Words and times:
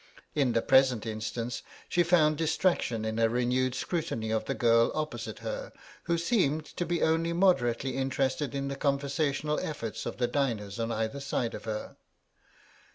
In 0.33 0.53
the 0.53 0.63
present 0.63 1.05
instance 1.05 1.61
she 1.87 2.01
found 2.01 2.35
distraction 2.35 3.05
in 3.05 3.19
a 3.19 3.29
renewed 3.29 3.75
scrutiny 3.75 4.31
of 4.31 4.45
the 4.45 4.55
girl 4.55 4.91
opposite 4.95 5.37
her, 5.45 5.71
who 6.05 6.17
seemed 6.17 6.65
to 6.77 6.87
be 6.87 7.03
only 7.03 7.33
moderately 7.33 7.95
interested 7.95 8.55
in 8.55 8.67
the 8.67 8.75
conversational 8.75 9.59
efforts 9.59 10.07
of 10.07 10.17
the 10.17 10.25
diners 10.27 10.79
on 10.79 10.91
either 10.91 11.19
side 11.19 11.53
of 11.53 11.65
her. 11.65 11.97